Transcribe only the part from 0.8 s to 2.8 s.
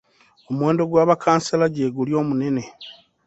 gwa bakkansala gye guli omunene.